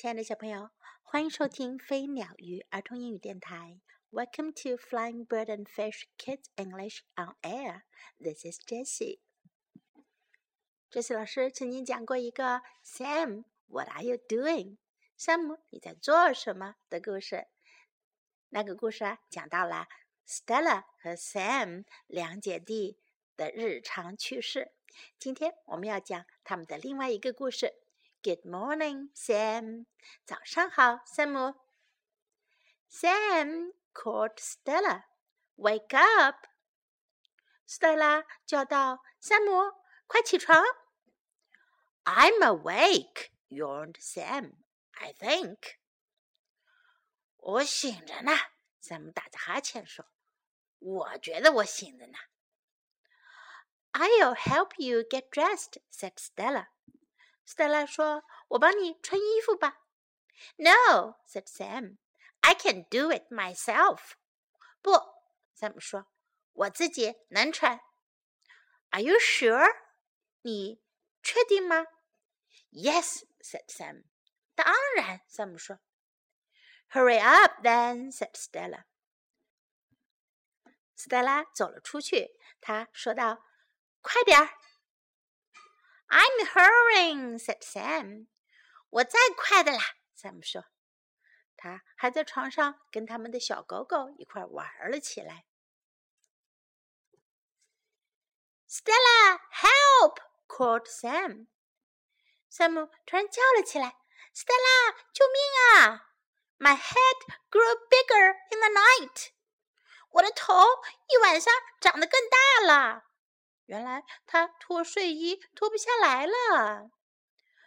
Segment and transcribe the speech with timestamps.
[0.00, 0.70] 亲爱的小朋友，
[1.02, 3.82] 欢迎收听飞鸟鱼儿童英语电台。
[4.10, 7.82] Welcome to Flying Bird and Fish Kids English on Air.
[8.18, 9.18] This is Jessie.
[10.90, 14.78] Jessie 老师曾经讲过一个 Sam, What are you doing?
[15.18, 17.48] Sam，，你在做什么的故事。
[18.48, 19.86] 那个故事啊，讲到了
[20.26, 22.96] Stella 和 Sam 两姐弟
[23.36, 24.72] 的日常趣事。
[25.18, 27.74] 今天我们要讲他们的另外一个故事。
[28.23, 29.85] Good morning, Sam.
[30.25, 31.55] 早上好，山姆。
[32.89, 35.03] Sam called Stella.
[35.57, 36.47] Wake up.
[37.67, 39.73] Stella 叫道：“山姆，
[40.07, 40.63] 快起床。”
[42.05, 44.53] I'm awake, yawned Sam.
[44.91, 45.77] I think.
[47.37, 48.31] 我醒着呢，
[48.81, 52.17] 山姆打着哈欠说：“我觉得我醒着呢。”
[53.93, 56.67] I'll help you get dressed," said Stella.
[57.49, 59.81] Stella 说：“我帮你穿衣服吧。”
[60.57, 61.97] No, said Sam.
[62.41, 64.13] I can do it myself.
[64.81, 64.91] 不，
[65.57, 67.79] Sam 说：“我自己能穿。”
[68.91, 69.67] Are you sure?
[70.41, 70.81] 你
[71.23, 71.85] 确定吗？
[72.71, 74.03] Yes, said Sam.
[74.55, 75.79] 当然，Sam 说。
[76.91, 78.85] Hurry up, then, said Stella.
[80.97, 84.49] Stella 走了出去，她说道：“快点儿。”
[86.10, 88.26] I'm hurrying," said Sam.
[88.90, 89.78] 我在快的啦
[90.16, 90.64] ，Sam 说。
[91.56, 95.44] 他还在床上跟他们的小狗狗一块玩了起来。
[98.66, 100.18] Stella, help!
[100.48, 101.46] called Sam.
[102.50, 103.96] Sam 突然叫了起来
[104.34, 106.10] ：“Stella，救命啊
[106.58, 107.18] ！My head
[107.50, 109.28] grew bigger in the night.
[110.10, 110.54] 我的头
[111.08, 113.04] 一晚上长得更大了。”
[113.70, 116.90] 原来他脱睡衣脱不下来了。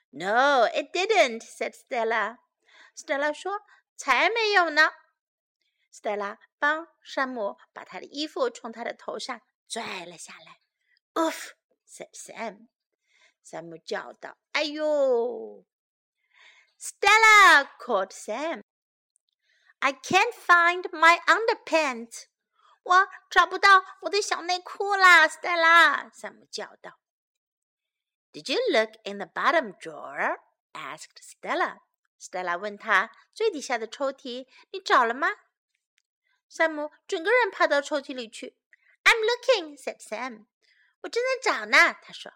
[0.09, 2.39] No, it didn't," said Stella.
[2.93, 3.61] Stella 说
[3.95, 4.91] ：“才没有呢。”
[5.89, 9.39] Stella 帮山姆把他的衣服从他的头上
[9.69, 10.59] 拽了下来。
[11.13, 11.51] “Oof!”
[11.87, 12.67] said Sam.
[13.41, 15.63] 山姆叫道：“哎呦
[16.77, 18.61] ！”Stella called Sam.
[19.79, 22.25] I can't find my underpants.
[22.83, 26.11] 我找不到我的小内裤啦，Stella！
[26.13, 26.99] 山姆叫道。
[28.33, 30.39] Did you look in the bottom drawer?
[30.73, 31.79] asked Stella.
[32.19, 35.29] Stella 问他最底下的抽屉你找了吗？
[36.49, 38.57] 山姆整个人爬到抽屉里去。
[39.03, 40.45] I'm looking, said Sam.
[41.01, 42.33] 我正在找呢，他说。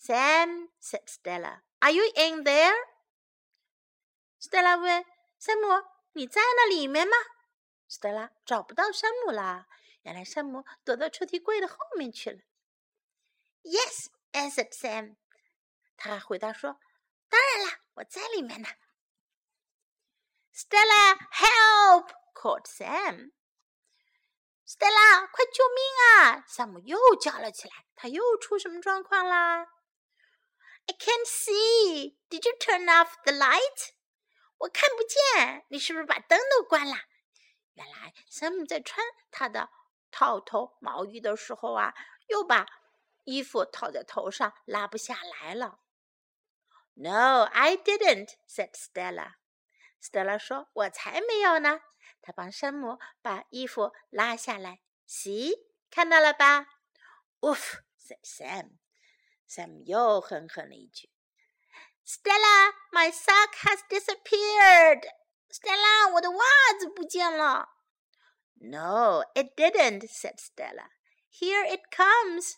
[0.00, 2.74] Sam, said Stella, are you in there?
[4.40, 5.04] Stella 问
[5.38, 7.16] 山姆：“你在那里面吗？”
[7.88, 9.66] Stella 找不到山姆啦，
[10.02, 12.40] 原来山姆躲到抽屉柜的后面去了。
[13.62, 15.16] Yes, answered Sam.
[15.96, 16.78] 他回答说
[17.28, 18.68] ：“当然啦，我在里面呢。”
[20.54, 22.10] Stella, help!
[22.34, 23.32] called Sam.
[24.66, 26.44] Stella，快救命啊！
[26.46, 27.86] 山姆又叫了起来。
[27.96, 29.66] 他又出什么状况啦
[30.86, 32.18] ？I can't see.
[32.28, 33.90] Did you turn off the light?
[34.58, 35.64] 我看不见。
[35.70, 36.96] 你是不是把灯都关了？
[37.78, 39.70] 原来山姆在穿他的
[40.10, 41.94] 套头毛衣的时候啊，
[42.26, 42.66] 又把
[43.22, 45.78] 衣服套在头上，拉不下来了。
[46.94, 49.34] No, I didn't," said Stella.
[50.02, 51.80] Stella 说：“我才没有呢。”
[52.20, 54.80] 他帮山姆把衣服拉下来。
[55.06, 55.52] See，
[55.88, 56.66] 看到了吧
[57.40, 58.78] ？Oof, said Sam.
[59.48, 61.10] Sam 又哼哼了一句。
[62.04, 65.04] Stella, my sock has disappeared.
[65.49, 66.43] Stella，我的袜
[66.79, 67.69] 子不见了。
[68.55, 70.89] No, it didn't," said Stella.
[71.31, 72.55] Here it comes.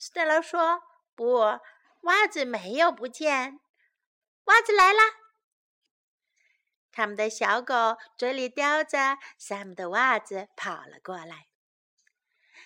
[0.00, 0.82] Stella 说：“
[1.14, 1.60] 不，
[2.02, 3.60] 袜子没有不见，
[4.44, 5.02] 袜子来啦。”
[6.90, 11.48] 他们的小狗嘴里叼着 Sam 的袜子跑了过来。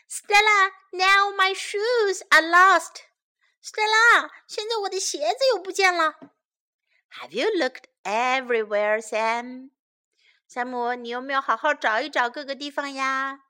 [0.09, 3.03] Stella, now my shoes are lost.
[3.63, 6.15] Stella，现在我的鞋子又不见了。
[7.13, 9.71] Have you looked everywhere, Sam?
[10.47, 13.41] 山姆，你有没有好好找一找各个地方呀？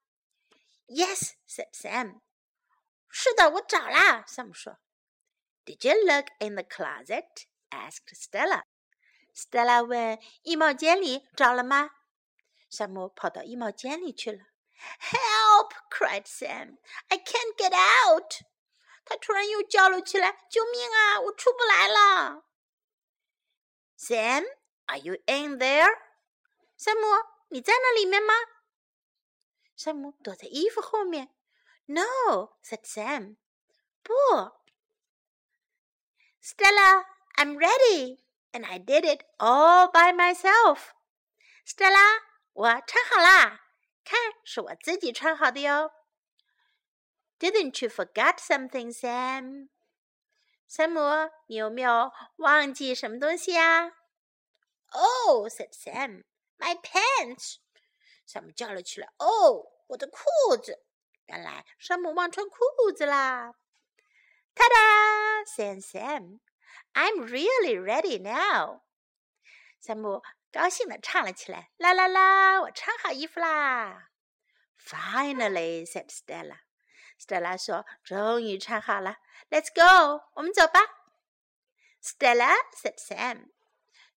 [0.86, 2.20] Yes, said Sam.
[3.10, 4.24] 是的，我找啦。
[4.26, 4.78] 山姆说。
[5.64, 7.46] Did you look in the closet?
[7.70, 8.62] asked Stella.
[9.34, 11.90] Stella 问：“衣帽间里找了吗？”
[12.70, 14.44] 山姆跑到衣帽间里去了。
[15.00, 15.72] Help!
[15.90, 16.78] cried Sam.
[17.08, 18.32] I can't get out.
[19.04, 21.20] 他突然又叫了起来：“救命啊！
[21.20, 22.44] 我出不来了。”
[24.02, 24.44] Sam,
[24.86, 25.88] are you in there?
[26.76, 27.06] 山姆，
[27.48, 28.34] 你在那里面吗？
[29.76, 31.34] 山姆躲在衣服后面。
[31.86, 33.36] No, said Sam.
[34.02, 34.12] 不。
[36.40, 37.04] Stella,
[37.36, 38.18] I'm ready.
[38.52, 40.92] and I did it all by myself.
[41.66, 42.20] Stella，
[42.52, 43.60] 我穿好啦，
[44.04, 45.92] 看，是我自己穿好的哟。
[47.38, 49.68] Didn't you forget something, Sam？
[50.75, 50.99] 山姆，
[51.45, 53.93] 你有没有忘记什么东西呀
[54.89, 56.23] ？Oh, said Sam,
[56.57, 57.57] my pants.
[58.25, 59.07] 山姆叫了起来。
[59.19, 60.17] 哦，我的裤
[60.57, 60.83] 子！
[61.27, 62.57] 原来山姆忘穿裤
[62.91, 63.53] 子啦。
[64.55, 65.45] Ta-da!
[65.45, 66.39] said Sam.
[66.93, 68.81] I'm really ready now.
[69.79, 74.09] 山姆高兴地唱了起来：“啦啦啦，我穿好衣服啦
[74.79, 76.61] ！”Finally, said Stella.
[77.23, 80.81] Stella 说：“终于穿好了，Let's go，我们走吧。
[82.01, 83.51] ”Stella said Sam.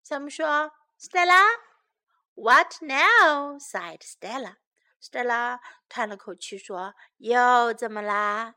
[0.04, 4.56] Sam 说：“Stella，what now?” sighed Stella.
[5.00, 8.56] Stella 叹了口气说：“又怎么啦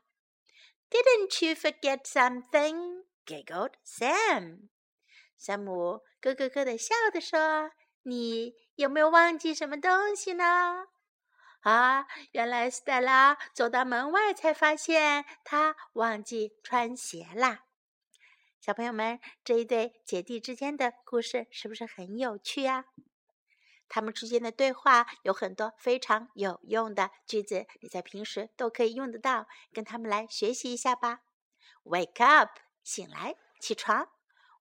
[0.90, 3.04] ？”Didn't you forget something?
[3.24, 4.68] giggled Sam.
[5.38, 7.70] 山姆咯咯咯的笑着说
[8.02, 10.86] ：“你有没有忘记什么东西呢？”
[11.60, 17.64] 啊，原来斯黛拉走到门外才发现她忘记穿鞋啦。
[18.60, 22.86] 小朋友们，这一对姐弟之间的故事是不是很有趣呀？
[23.88, 31.22] 他们之间的对话有很多非常有用的句子，你在平时都可以用得到，跟他们来学习一下吧。
[31.82, 32.50] Wake up，
[32.84, 34.08] 醒来，起床。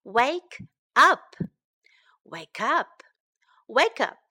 [0.03, 4.28] Wake up，wake up，wake up。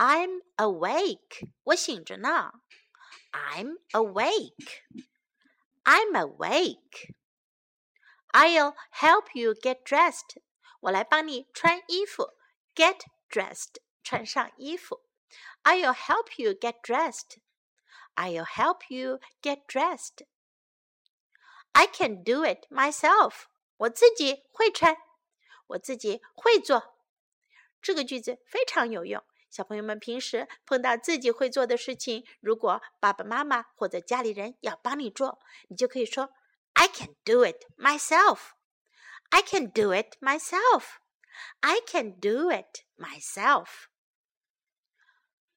[0.00, 2.52] I'm awake，我醒着呢。
[3.32, 4.82] I'm awake.
[5.84, 7.14] I'm awake.
[8.32, 10.42] I'll help you get dressed.
[10.80, 12.34] 我来帮你穿衣服。
[12.74, 13.00] Get
[13.30, 15.02] dressed，穿上衣服。
[15.62, 17.38] I'll help you get dressed.
[18.14, 20.26] I'll help you get dressed.
[21.72, 23.44] I can do it myself.
[23.78, 24.96] 我自己会穿，
[25.68, 26.94] 我自己会做。
[27.82, 29.24] 这个句子非常有用。
[29.51, 36.33] 小朋友们平时碰到自己会做的事情，如果爸爸妈妈或者家里人要帮你做，你就可以说
[36.73, 38.51] ：“I can do it myself.
[39.29, 40.95] I can do it myself.
[41.59, 43.87] I can do it myself.”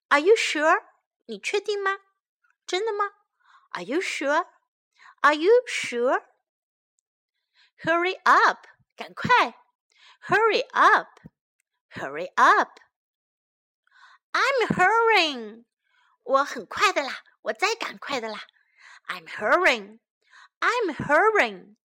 [0.09, 0.85] Are you sure？
[1.27, 2.01] 你确定吗？
[2.67, 3.13] 真的吗
[3.71, 4.49] ？Are you sure?
[5.21, 6.25] Are you sure?
[7.79, 8.67] Hurry up！
[8.97, 9.55] 赶快
[10.27, 11.21] ！Hurry up!
[11.91, 12.81] Hurry up!
[14.34, 15.66] I'm hurrying，
[16.24, 18.40] 我很快的啦，我在赶快的啦。
[19.08, 20.00] I'm hurrying,
[20.60, 21.76] I'm hurrying.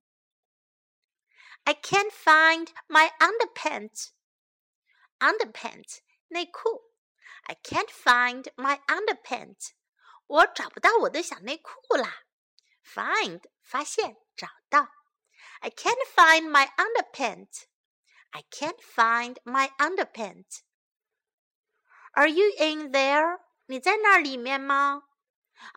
[1.64, 4.11] I can't find my underpants.
[5.19, 6.93] Underpants 内裤。
[7.44, 9.70] I can't find my underpants.
[10.26, 12.25] 我找不到我的小内裤啦。
[12.85, 14.88] Find 发现找到。
[15.61, 17.64] I can't find my underpants.
[18.31, 20.61] I can't find my underpants.
[22.12, 23.41] Are you in there？
[23.67, 25.05] 你在那里面吗？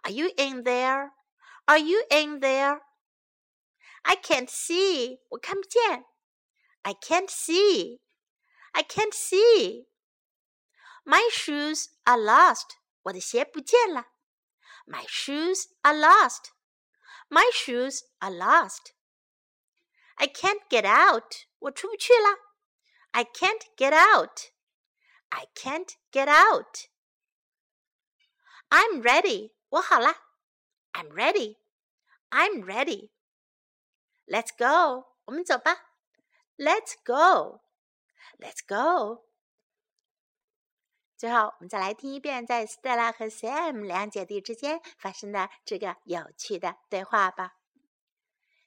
[0.04, 6.06] Are you in there？Are you in there？I can't see，我看不见。
[6.84, 14.08] I can't see。I can't see。My shoes are lost，我的鞋不见了。
[14.86, 22.40] My shoes are lost。My shoes are lost。I can't get out，我出不去了。
[23.12, 24.51] I can't get out。
[25.32, 26.88] I can't get out.
[28.70, 29.54] I'm ready.
[29.70, 30.24] 我好啦。
[30.94, 31.58] I'm ready.
[32.30, 33.12] I'm ready.
[34.26, 35.14] Let's go.
[35.26, 35.76] 我们走吧。
[36.58, 37.62] Let's go.
[38.38, 39.26] Let's go.
[41.18, 47.56] 最后，我们再来听一遍在 Stella 和 Sam 两姐弟之间发生的这个有趣的对话吧。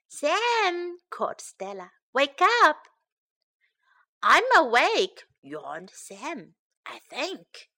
[0.08, 2.88] Sam called Stella, "Wake up!
[4.20, 6.55] I'm awake." Yawned Sam.
[6.85, 7.69] I think.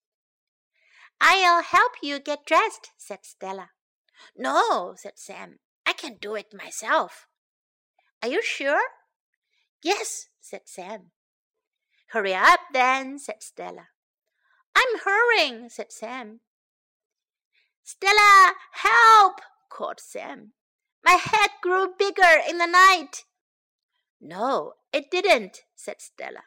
[1.20, 3.70] I'll help you get dressed, said Stella.
[4.36, 5.60] No, said Sam.
[5.86, 7.28] I can do it myself.
[8.22, 8.82] Are you sure?
[9.84, 11.12] Yes, said Sam.
[12.08, 13.90] Hurry up then, said Stella.
[14.76, 16.40] I'm hurrying, said Sam.
[17.84, 19.42] Stella, help!
[19.70, 20.54] called Sam.
[21.04, 23.24] My head grew bigger in the night.
[24.20, 26.44] No, it didn't, said Stella.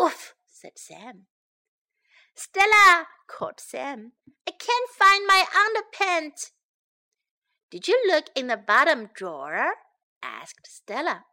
[0.00, 1.26] Oof, said Sam.
[2.34, 4.12] Stella, called Sam,
[4.48, 6.52] I can't find my underpants.
[7.70, 9.74] Did you look in the bottom drawer?
[10.22, 11.24] asked Stella.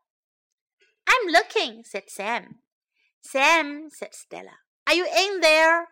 [1.07, 2.59] I'm looking, said Sam.
[3.21, 5.87] Sam, said Stella, are you in there?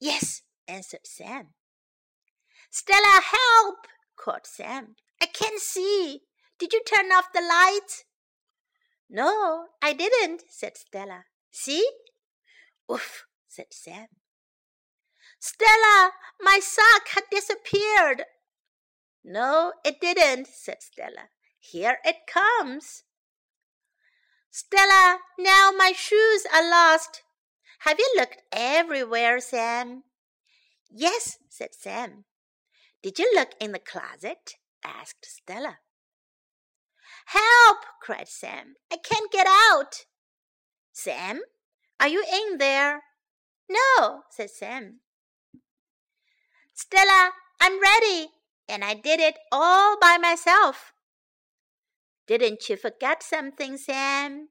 [0.00, 1.48] Yes, answered Sam.
[2.70, 3.86] Stella, help!
[4.16, 4.96] called Sam.
[5.20, 6.22] I can't see.
[6.58, 8.04] Did you turn off the lights?
[9.10, 11.24] No, I didn't, said Stella.
[11.52, 11.86] See?
[12.90, 14.06] Oof, said Sam.
[15.38, 18.24] Stella, my sock had disappeared.
[19.22, 21.28] No, it didn't, said Stella.
[21.60, 23.04] Here it comes.
[24.50, 27.22] Stella, now my shoes are lost.
[27.80, 30.04] Have you looked everywhere, Sam?
[30.90, 32.24] Yes, said Sam.
[33.02, 34.56] Did you look in the closet?
[34.84, 35.78] asked Stella.
[37.26, 37.78] Help!
[38.00, 38.74] cried Sam.
[38.92, 40.06] I can't get out.
[41.02, 41.40] Sam,
[41.98, 43.02] are you in there?
[43.68, 45.00] No, said Sam.
[46.72, 48.28] Stella, I'm ready,
[48.68, 50.92] and I did it all by myself.
[52.28, 54.50] Didn't you forget something, Sam?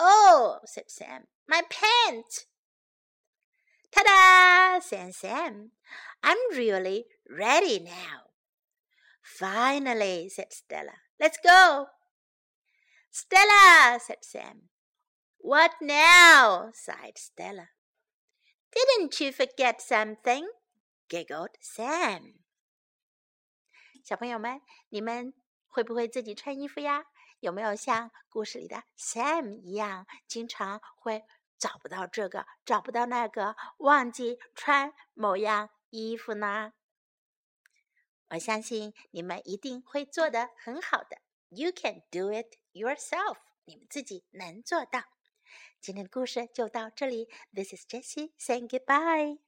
[0.00, 2.46] Oh, said Sam, my pants.
[3.92, 5.72] Ta-da, said Sam.
[6.22, 8.32] I'm really ready now.
[9.22, 10.96] Finally, said Stella.
[11.20, 11.88] Let's go.
[13.10, 14.70] Stella, said Sam.
[15.45, 16.71] What now?
[16.73, 17.69] sighed Stella.
[18.71, 20.47] Didn't you forget something?
[21.09, 22.35] giggled Sam.
[24.03, 25.33] 小朋友们，你们
[25.67, 27.05] 会不会自己穿衣服呀？
[27.39, 31.25] 有没有像故事里的 Sam 一样，经常会
[31.57, 36.73] 找不到这个，找不到那个，忘记穿某样衣服呢？
[38.29, 41.17] 我相信你们一定会做得很好的。
[41.49, 45.03] You can do it yourself，你们自己能做到。
[45.85, 47.27] 今天的故事就到这里。
[47.53, 49.41] This is Jessie saying goodbye.